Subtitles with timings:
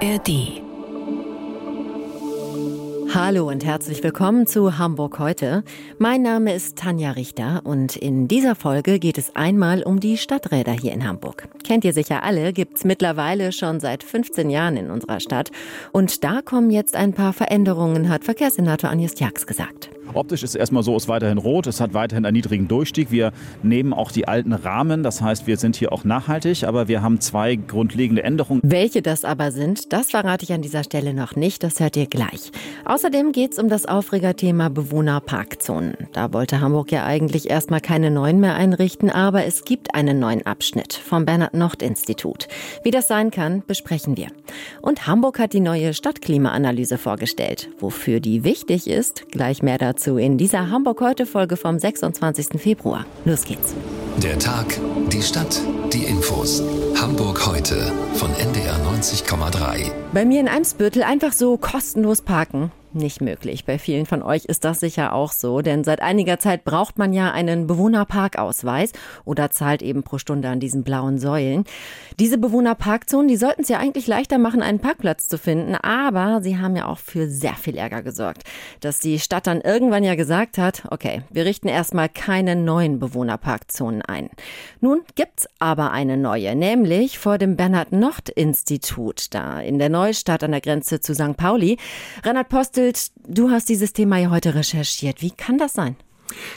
[0.00, 0.62] ARD.
[3.12, 5.64] Hallo und herzlich willkommen zu Hamburg heute.
[5.98, 10.70] Mein Name ist Tanja Richter und in dieser Folge geht es einmal um die Stadträder
[10.70, 11.48] hier in Hamburg.
[11.64, 15.50] Kennt ihr sicher alle, gibt's mittlerweile schon seit 15 Jahren in unserer Stadt.
[15.90, 19.90] Und da kommen jetzt ein paar Veränderungen, hat Verkehrssenator Agnes Tjax gesagt.
[20.14, 23.10] Optisch ist es erstmal so, es ist weiterhin rot, es hat weiterhin einen niedrigen Durchstieg.
[23.10, 23.32] Wir
[23.62, 27.20] nehmen auch die alten Rahmen, das heißt, wir sind hier auch nachhaltig, aber wir haben
[27.20, 28.62] zwei grundlegende Änderungen.
[28.64, 32.06] Welche das aber sind, das verrate ich an dieser Stelle noch nicht, das hört ihr
[32.06, 32.50] gleich.
[32.84, 35.94] Außerdem geht es um das Aufregerthema Bewohnerparkzonen.
[36.12, 40.44] Da wollte Hamburg ja eigentlich erstmal keine neuen mehr einrichten, aber es gibt einen neuen
[40.46, 42.48] Abschnitt vom Bernhard-Nocht-Institut.
[42.82, 44.28] Wie das sein kann, besprechen wir.
[44.80, 47.68] Und Hamburg hat die neue Stadtklimaanalyse vorgestellt.
[47.78, 52.60] Wofür die wichtig ist, gleich mehr dazu dazu in dieser Hamburg heute Folge vom 26.
[52.60, 53.04] Februar.
[53.24, 53.74] Los geht's.
[54.22, 54.66] Der Tag,
[55.12, 55.60] die Stadt,
[55.92, 56.62] die Infos.
[57.00, 59.90] Hamburg heute von NDR 90,3.
[60.12, 63.64] Bei mir in Eimsbüttel einfach so kostenlos parken nicht möglich.
[63.64, 67.12] Bei vielen von euch ist das sicher auch so, denn seit einiger Zeit braucht man
[67.12, 68.92] ja einen Bewohnerparkausweis
[69.24, 71.64] oder zahlt eben pro Stunde an diesen blauen Säulen.
[72.18, 76.58] Diese Bewohnerparkzonen, die sollten es ja eigentlich leichter machen, einen Parkplatz zu finden, aber sie
[76.58, 78.42] haben ja auch für sehr viel Ärger gesorgt,
[78.80, 84.02] dass die Stadt dann irgendwann ja gesagt hat, okay, wir richten erstmal keine neuen Bewohnerparkzonen
[84.02, 84.30] ein.
[84.80, 90.60] Nun gibt's aber eine neue, nämlich vor dem Bernhard-Nocht-Institut da in der Neustadt an der
[90.60, 91.36] Grenze zu St.
[91.36, 91.78] Pauli.
[92.24, 95.20] Reinhard Post Bastelt, du hast dieses Thema ja heute recherchiert.
[95.20, 95.96] Wie kann das sein?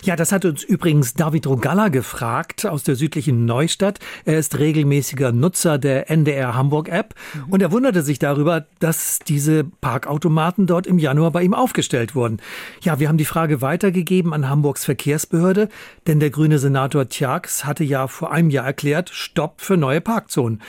[0.03, 3.99] Ja, das hat uns übrigens David Rogalla gefragt aus der südlichen Neustadt.
[4.25, 7.53] Er ist regelmäßiger Nutzer der NDR Hamburg App mhm.
[7.53, 12.41] und er wunderte sich darüber, dass diese Parkautomaten dort im Januar bei ihm aufgestellt wurden.
[12.81, 15.69] Ja, wir haben die Frage weitergegeben an Hamburgs Verkehrsbehörde,
[16.05, 20.61] denn der grüne Senator Tjax hatte ja vor einem Jahr erklärt, Stopp für neue Parkzonen.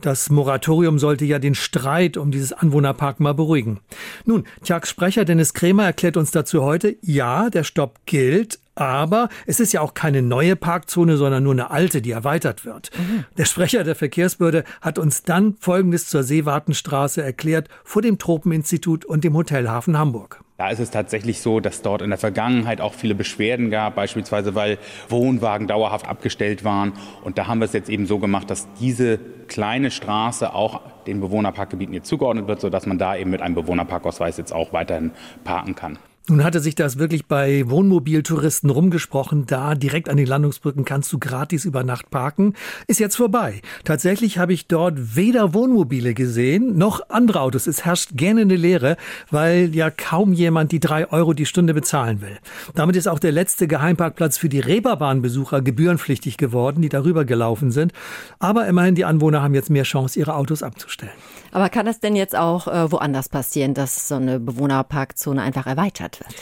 [0.00, 3.80] Das Moratorium sollte ja den Streit um dieses Anwohnerpark mal beruhigen.
[4.24, 9.60] Nun, Tjags Sprecher Dennis Krämer erklärt uns dazu heute, ja, der Stopp gilt, aber es
[9.60, 12.90] ist ja auch keine neue Parkzone, sondern nur eine alte, die erweitert wird.
[12.98, 13.24] Mhm.
[13.38, 19.24] Der Sprecher der Verkehrsbehörde hat uns dann Folgendes zur Seewartenstraße erklärt vor dem Tropeninstitut und
[19.24, 20.43] dem Hotelhafen Hamburg.
[20.64, 24.54] Da ist es tatsächlich so, dass dort in der Vergangenheit auch viele Beschwerden gab, beispielsweise
[24.54, 24.78] weil
[25.10, 26.94] Wohnwagen dauerhaft abgestellt waren.
[27.22, 31.20] Und da haben wir es jetzt eben so gemacht, dass diese kleine Straße auch den
[31.20, 35.10] Bewohnerparkgebieten hier zugeordnet wird, sodass man da eben mit einem Bewohnerparkausweis jetzt auch weiterhin
[35.44, 35.98] parken kann.
[36.26, 39.44] Nun hatte sich das wirklich bei Wohnmobiltouristen rumgesprochen.
[39.44, 42.54] Da direkt an den Landungsbrücken kannst du gratis über Nacht parken.
[42.86, 43.60] Ist jetzt vorbei.
[43.84, 47.66] Tatsächlich habe ich dort weder Wohnmobile gesehen, noch andere Autos.
[47.66, 48.96] Es herrscht gähnende Leere,
[49.30, 52.38] weil ja kaum jemand die drei Euro die Stunde bezahlen will.
[52.74, 57.92] Damit ist auch der letzte Geheimparkplatz für die Reeperbahnbesucher gebührenpflichtig geworden, die darüber gelaufen sind.
[58.38, 61.12] Aber immerhin die Anwohner haben jetzt mehr Chance, ihre Autos abzustellen.
[61.52, 66.13] Aber kann das denn jetzt auch äh, woanders passieren, dass so eine Bewohnerparkzone einfach erweitert
[66.20, 66.34] wird?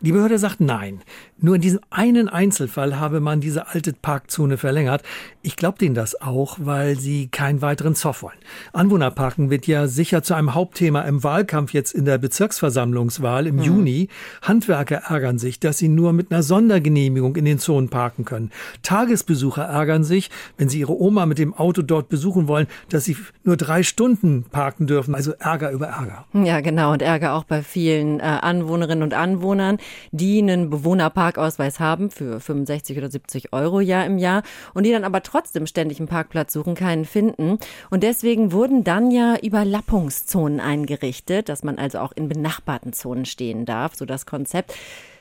[0.00, 1.00] Die Behörde sagt nein.
[1.40, 5.02] Nur in diesem einen Einzelfall habe man diese alte Parkzone verlängert.
[5.42, 8.38] Ich glaube denen das auch, weil sie keinen weiteren Zoff wollen.
[8.72, 13.62] Anwohnerparken wird ja sicher zu einem Hauptthema im Wahlkampf jetzt in der Bezirksversammlungswahl im mhm.
[13.62, 14.08] Juni.
[14.42, 18.50] Handwerker ärgern sich, dass sie nur mit einer Sondergenehmigung in den Zonen parken können.
[18.82, 23.16] Tagesbesucher ärgern sich, wenn sie ihre Oma mit dem Auto dort besuchen wollen, dass sie
[23.44, 25.14] nur drei Stunden parken dürfen.
[25.14, 26.24] Also Ärger über Ärger.
[26.32, 26.92] Ja, genau.
[26.92, 29.78] Und Ärger auch bei vielen äh, Anwohnerinnen und Anwohnern,
[30.10, 34.42] die einen Bewohnerpark Parkausweis haben für 65 oder 70 Euro ja im Jahr
[34.74, 37.58] und die dann aber trotzdem ständig einen Parkplatz suchen, keinen finden.
[37.90, 43.66] Und deswegen wurden dann ja Überlappungszonen eingerichtet, dass man also auch in benachbarten Zonen stehen
[43.66, 44.74] darf, so das Konzept.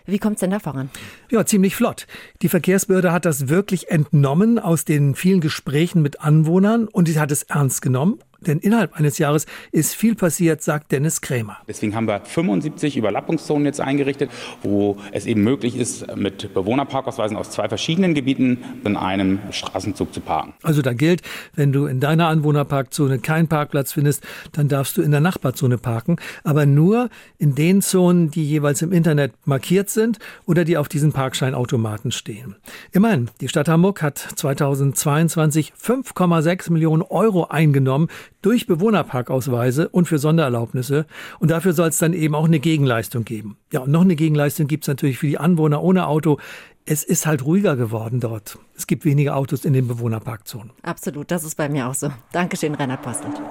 [0.05, 0.89] Wie kommt es denn da voran?
[1.29, 2.07] Ja, ziemlich flott.
[2.41, 7.31] Die Verkehrsbehörde hat das wirklich entnommen aus den vielen Gesprächen mit Anwohnern und sie hat
[7.31, 11.57] es ernst genommen denn innerhalb eines Jahres ist viel passiert, sagt Dennis Krämer.
[11.67, 14.29] Deswegen haben wir 75 Überlappungszonen jetzt eingerichtet,
[14.63, 20.21] wo es eben möglich ist, mit Bewohnerparkausweisen aus zwei verschiedenen Gebieten in einem Straßenzug zu
[20.21, 20.53] parken.
[20.63, 21.21] Also da gilt,
[21.55, 26.17] wenn du in deiner Anwohnerparkzone keinen Parkplatz findest, dann darfst du in der Nachbarzone parken,
[26.43, 31.13] aber nur in den Zonen, die jeweils im Internet markiert sind oder die auf diesen
[31.13, 32.55] Parkscheinautomaten stehen.
[32.91, 38.07] Immerhin, die Stadt Hamburg hat 2022 5,6 Millionen Euro eingenommen
[38.41, 41.05] durch Bewohnerparkausweise und für Sondererlaubnisse.
[41.39, 43.57] Und dafür soll es dann eben auch eine Gegenleistung geben.
[43.71, 46.39] Ja, und noch eine Gegenleistung gibt es natürlich für die Anwohner ohne Auto.
[46.85, 48.57] Es ist halt ruhiger geworden dort.
[48.75, 50.71] Es gibt weniger Autos in den Bewohnerparkzonen.
[50.83, 52.09] Absolut, das ist bei mir auch so.
[52.31, 53.41] Dankeschön, Reinhard Postelt.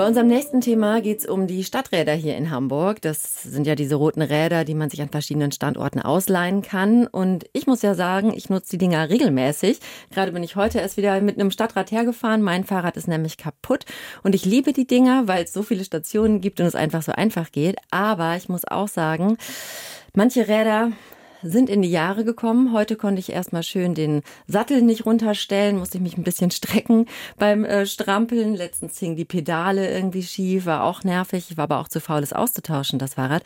[0.00, 3.02] Bei unserem nächsten Thema geht es um die Stadträder hier in Hamburg.
[3.02, 7.06] Das sind ja diese roten Räder, die man sich an verschiedenen Standorten ausleihen kann.
[7.06, 9.78] Und ich muss ja sagen, ich nutze die Dinger regelmäßig.
[10.10, 12.40] Gerade bin ich heute erst wieder mit einem Stadtrad hergefahren.
[12.40, 13.84] Mein Fahrrad ist nämlich kaputt.
[14.22, 17.12] Und ich liebe die Dinger, weil es so viele Stationen gibt und es einfach so
[17.12, 17.76] einfach geht.
[17.90, 19.36] Aber ich muss auch sagen,
[20.14, 20.92] manche Räder
[21.42, 22.72] sind in die Jahre gekommen.
[22.72, 27.06] Heute konnte ich erstmal schön den Sattel nicht runterstellen, musste ich mich ein bisschen strecken
[27.38, 28.54] beim äh, Strampeln.
[28.54, 31.46] Letztens hing die Pedale irgendwie schief, war auch nervig.
[31.50, 33.42] Ich war aber auch zu faul, es auszutauschen, das Fahrrad.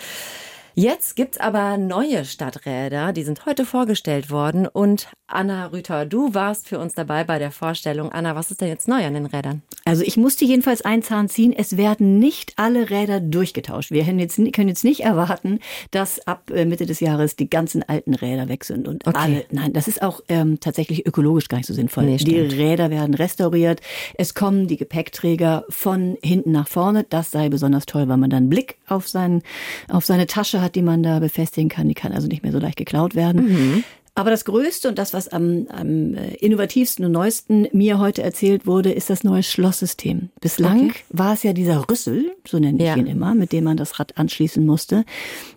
[0.77, 4.67] Jetzt gibt's aber neue Stadträder, die sind heute vorgestellt worden.
[4.67, 8.11] Und Anna Rüther, du warst für uns dabei bei der Vorstellung.
[8.11, 9.63] Anna, was ist denn jetzt neu an den Rädern?
[9.85, 11.53] Also ich musste jedenfalls einen Zahn ziehen.
[11.57, 13.93] Es werden nicht alle Räder durchgetauscht.
[13.93, 15.61] Wir können jetzt, können jetzt nicht erwarten,
[15.93, 19.17] dass ab äh, Mitte des Jahres die ganzen alten Räder weg sind und okay.
[19.17, 19.45] alle.
[19.53, 22.05] Nein, das ist auch ähm, tatsächlich ökologisch gar nicht so sinnvoll.
[22.05, 23.81] Nee, die Räder werden restauriert.
[24.19, 27.07] Es kommen die Gepäckträger von hinten nach vorne.
[27.09, 29.43] Das sei besonders toll, weil man dann einen Blick auf, seinen,
[29.89, 31.89] auf seine Tasche hat, die man da befestigen kann.
[31.89, 33.49] Die kann also nicht mehr so leicht geklaut werden.
[33.49, 33.85] Mhm.
[34.17, 38.65] Aber das Größte und das, was am, am äh, innovativsten und neuesten mir heute erzählt
[38.65, 40.31] wurde, ist das neue Schlosssystem.
[40.41, 41.01] Bislang okay.
[41.09, 42.95] war es ja dieser Rüssel, so nenne ich ja.
[42.95, 45.05] ihn immer, mit dem man das Rad anschließen musste.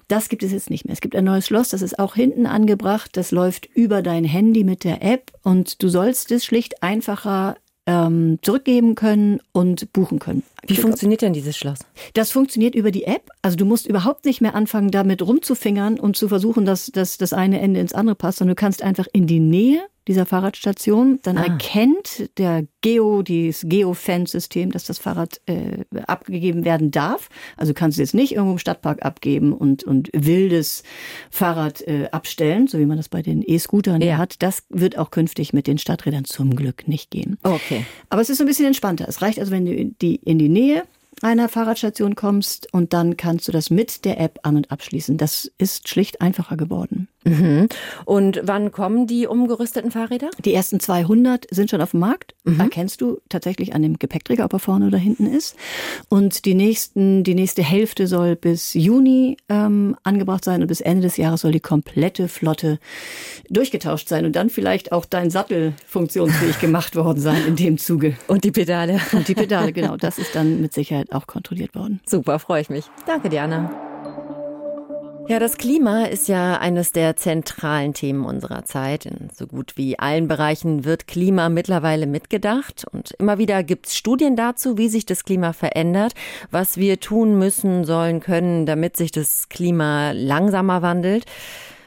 [0.07, 0.93] Das gibt es jetzt nicht mehr.
[0.93, 3.11] Es gibt ein neues Schloss, das ist auch hinten angebracht.
[3.13, 7.57] Das läuft über dein Handy mit der App und du sollst es schlicht einfacher
[7.87, 10.43] ähm, zurückgeben können und buchen können.
[10.67, 11.79] Wie funktioniert denn dieses Schloss?
[12.13, 13.29] Das funktioniert über die App.
[13.41, 17.33] Also du musst überhaupt nicht mehr anfangen, damit rumzufingern und zu versuchen, dass, dass das
[17.33, 21.19] eine Ende ins andere passt, sondern du kannst einfach in die Nähe dieser Fahrradstation.
[21.23, 21.43] Dann ah.
[21.43, 27.29] erkennt der Geo, dieses Geo-Fence-System, dass das Fahrrad äh, abgegeben werden darf.
[27.55, 30.83] Also kannst du jetzt nicht irgendwo im Stadtpark abgeben und, und wildes
[31.29, 34.17] Fahrrad äh, abstellen, so wie man das bei den E-Scootern ja.
[34.17, 34.41] hat.
[34.41, 37.37] Das wird auch künftig mit den Stadträdern zum Glück nicht gehen.
[37.43, 37.85] Okay.
[38.09, 39.07] Aber es ist so ein bisschen entspannter.
[39.07, 40.83] Es reicht also, wenn du die in die Nähe
[41.21, 45.17] einer Fahrradstation kommst und dann kannst du das mit der App an und abschließen.
[45.17, 47.07] Das ist schlicht einfacher geworden.
[47.27, 47.67] Mhm.
[48.05, 50.29] Und wann kommen die umgerüsteten Fahrräder?
[50.43, 52.35] Die ersten 200 sind schon auf dem Markt.
[52.43, 52.59] Mhm.
[52.59, 55.55] Erkennst du tatsächlich an dem Gepäckträger, ob er vorne oder hinten ist.
[56.09, 61.03] Und die nächsten, die nächste Hälfte soll bis Juni ähm, angebracht sein und bis Ende
[61.03, 62.79] des Jahres soll die komplette Flotte
[63.49, 68.15] durchgetauscht sein und dann vielleicht auch dein Sattel funktionsfähig gemacht worden sein in dem Zuge.
[68.27, 68.99] Und die Pedale.
[69.11, 69.97] Und die Pedale, genau.
[70.07, 71.99] Das ist dann mit Sicherheit auch kontrolliert worden.
[72.05, 72.85] Super, freue ich mich.
[73.05, 73.86] Danke, Diana.
[75.29, 79.05] Ja, das Klima ist ja eines der zentralen Themen unserer Zeit.
[79.05, 82.85] In so gut wie allen Bereichen wird Klima mittlerweile mitgedacht.
[82.89, 86.13] Und immer wieder gibt es Studien dazu, wie sich das Klima verändert,
[86.49, 91.25] was wir tun müssen, sollen, können, damit sich das Klima langsamer wandelt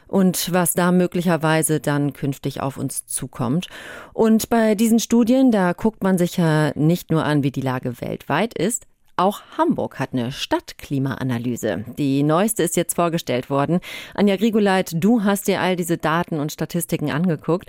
[0.07, 3.69] und was da möglicherweise dann künftig auf uns zukommt.
[4.13, 8.03] Und bei diesen Studien, da guckt man sich ja nicht nur an, wie die Lage
[8.03, 8.87] weltweit ist,
[9.17, 11.85] auch Hamburg hat eine Stadtklimaanalyse.
[11.99, 13.81] Die neueste ist jetzt vorgestellt worden.
[14.15, 17.69] Anja Grigoleit, du hast dir all diese Daten und Statistiken angeguckt.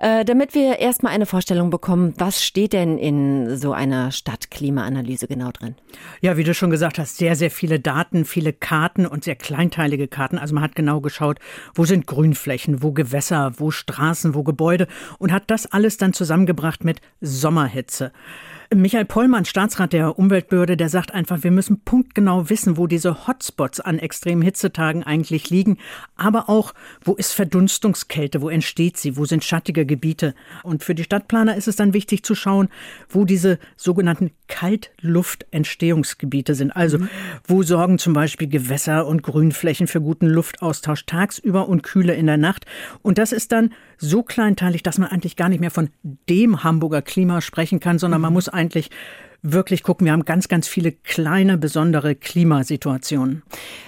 [0.00, 5.50] Äh, damit wir erstmal eine Vorstellung bekommen, was steht denn in so einer Stadtklimaanalyse genau
[5.50, 5.74] drin?
[6.20, 10.06] Ja, wie du schon gesagt hast, sehr, sehr viele Daten, viele Karten und sehr kleinteilige
[10.06, 10.38] Karten.
[10.38, 11.40] Also man hat genau geschaut,
[11.74, 14.86] wo sind Grünflächen, wo Gewässer, wo Straßen, wo Gebäude
[15.18, 18.12] und hat das alles dann zusammengebracht mit Sommerhitze.
[18.74, 23.80] Michael Pollmann, Staatsrat der Umweltbehörde, der sagt einfach, wir müssen punktgenau wissen, wo diese Hotspots
[23.80, 25.78] an extremen Hitzetagen eigentlich liegen,
[26.16, 30.34] aber auch, wo ist Verdunstungskälte, wo entsteht sie, wo sind schattige Gebiete.
[30.64, 32.68] Und für die Stadtplaner ist es dann wichtig zu schauen,
[33.08, 36.72] wo diese sogenannten Kaltluftentstehungsgebiete sind.
[36.72, 37.08] Also, mhm.
[37.46, 42.36] wo sorgen zum Beispiel Gewässer und Grünflächen für guten Luftaustausch tagsüber und Kühle in der
[42.36, 42.66] Nacht.
[43.00, 45.88] Und das ist dann so kleinteilig, dass man eigentlich gar nicht mehr von
[46.28, 48.34] dem Hamburger Klima sprechen kann, sondern man mhm.
[48.34, 48.90] muss eigentlich
[49.42, 50.04] wirklich gucken.
[50.04, 53.42] Wir haben ganz, ganz viele kleine, besondere Klimasituationen.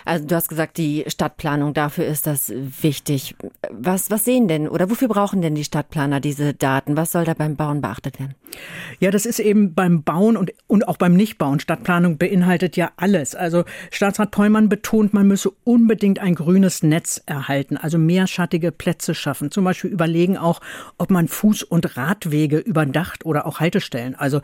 [0.05, 3.35] Also du hast gesagt, die Stadtplanung, dafür ist das wichtig.
[3.71, 6.97] Was, was sehen denn oder wofür brauchen denn die Stadtplaner diese Daten?
[6.97, 8.35] Was soll da beim Bauen beachtet werden?
[8.99, 11.61] Ja, das ist eben beim Bauen und, und auch beim Nichtbauen.
[11.61, 13.35] Stadtplanung beinhaltet ja alles.
[13.35, 19.15] Also Staatsrat Pollmann betont, man müsse unbedingt ein grünes Netz erhalten, also mehr schattige Plätze
[19.15, 19.51] schaffen.
[19.51, 20.61] Zum Beispiel überlegen auch,
[20.99, 24.15] ob man Fuß- und Radwege überdacht oder auch Haltestellen.
[24.15, 24.41] Also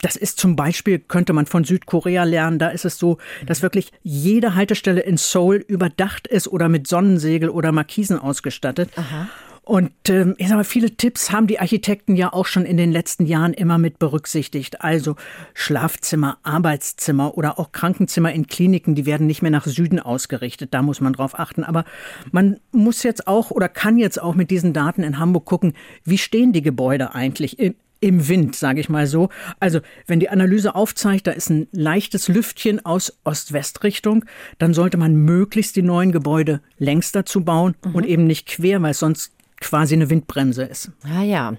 [0.00, 3.92] das ist zum Beispiel, könnte man von Südkorea lernen, da ist es so, dass wirklich
[4.02, 8.90] jede Haltestelle in Seoul überdacht ist oder mit Sonnensegel oder Markisen ausgestattet.
[8.96, 9.28] Aha.
[9.66, 12.92] Und ähm, ich sage mal, viele Tipps haben die Architekten ja auch schon in den
[12.92, 14.80] letzten Jahren immer mit berücksichtigt.
[14.80, 15.16] Also
[15.54, 20.72] Schlafzimmer, Arbeitszimmer oder auch Krankenzimmer in Kliniken, die werden nicht mehr nach Süden ausgerichtet.
[20.72, 21.64] Da muss man drauf achten.
[21.64, 21.84] Aber
[22.30, 25.72] man muss jetzt auch oder kann jetzt auch mit diesen Daten in Hamburg gucken,
[26.04, 27.58] wie stehen die Gebäude eigentlich
[27.98, 29.30] im Wind, sage ich mal so.
[29.58, 34.26] Also wenn die Analyse aufzeigt, da ist ein leichtes Lüftchen aus Ost-West-Richtung,
[34.58, 37.94] dann sollte man möglichst die neuen Gebäude längs dazu bauen mhm.
[37.96, 40.90] und eben nicht quer, weil sonst quasi eine Windbremse ist.
[41.04, 41.54] Ah ja.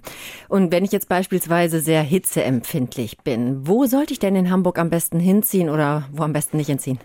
[0.47, 4.89] Und wenn ich jetzt beispielsweise sehr hitzeempfindlich bin, wo sollte ich denn in Hamburg am
[4.89, 6.99] besten hinziehen oder wo am besten nicht hinziehen?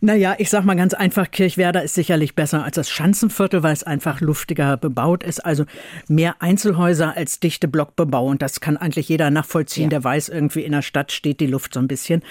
[0.00, 3.82] Naja, ich sag mal ganz einfach, Kirchwerder ist sicherlich besser als das Schanzenviertel, weil es
[3.82, 5.44] einfach luftiger bebaut ist.
[5.44, 5.64] Also
[6.08, 8.38] mehr Einzelhäuser als dichte Blockbebauung.
[8.38, 9.90] Das kann eigentlich jeder nachvollziehen, ja.
[9.90, 12.22] der weiß, irgendwie in der Stadt steht die Luft so ein bisschen.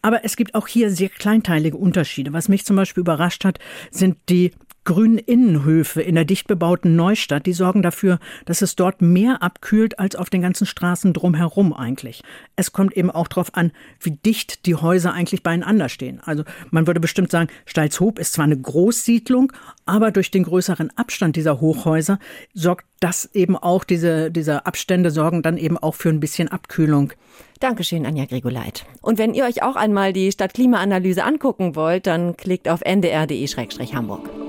[0.00, 2.32] Aber es gibt auch hier sehr kleinteilige Unterschiede.
[2.32, 3.58] Was mich zum Beispiel überrascht hat,
[3.90, 4.52] sind die
[4.84, 9.98] grünen Innenhöfe in der dicht bebauten Neustadt, die sorgen dafür, dass es dort mehr abkühlt
[9.98, 12.22] als auf den ganzen Straßen drumherum eigentlich.
[12.56, 16.20] Es kommt eben auch darauf an, wie dicht die Häuser eigentlich beieinander stehen.
[16.24, 19.52] Also man würde bestimmt sagen, Stalzhoop ist zwar eine Großsiedlung,
[19.86, 22.18] aber durch den größeren Abstand dieser Hochhäuser
[22.54, 27.12] sorgt das eben auch, diese, diese Abstände sorgen dann eben auch für ein bisschen Abkühlung.
[27.60, 28.86] Dankeschön, Anja Gregoleit.
[29.00, 34.41] Und wenn ihr euch auch einmal die Stadtklimaanalyse angucken wollt, dann klickt auf ndr.de-hamburg.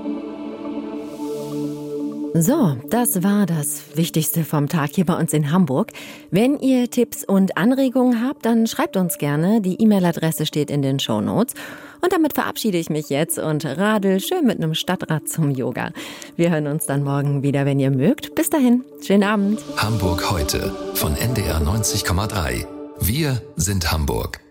[2.36, 5.92] So, das war das Wichtigste vom Tag hier bei uns in Hamburg.
[6.32, 9.60] Wenn ihr Tipps und Anregungen habt, dann schreibt uns gerne.
[9.60, 11.54] Die E-Mail-Adresse steht in den Show Notes.
[12.00, 15.92] Und damit verabschiede ich mich jetzt und radel schön mit einem Stadtrad zum Yoga.
[16.34, 18.34] Wir hören uns dann morgen wieder, wenn ihr mögt.
[18.34, 19.60] Bis dahin, schönen Abend.
[19.76, 22.66] Hamburg heute von NDR 90,3.
[22.98, 24.43] Wir sind Hamburg.